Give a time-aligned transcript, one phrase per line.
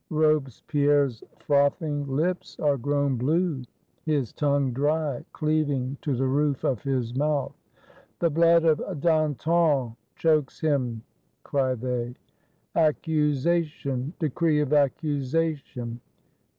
[0.09, 3.63] Robespierre's frothing lips are grown "blue";
[4.03, 7.53] his tongue dry, cleaving to the roof of his mouth."
[8.19, 9.85] The blood of Danton
[10.15, 11.03] chokes him!"
[11.43, 12.15] cry they.
[12.75, 14.13] "Accusation!
[14.17, 15.99] Decree of Accusation!"